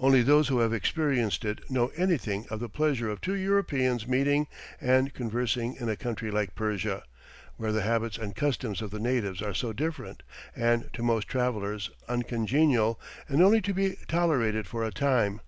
[0.00, 4.48] Only those who have experienced it know anything of the pleasure of two Europeans meeting
[4.80, 7.04] and conversing in a country like Persia,
[7.56, 10.24] where the habits and customs of the natives are so different,
[10.56, 12.98] and, to most travellers, uncongenial,
[13.28, 15.40] and only to be tolerated for a time.